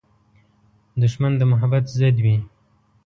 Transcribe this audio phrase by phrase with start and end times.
[1.01, 2.37] دښمن د محبت ضد وي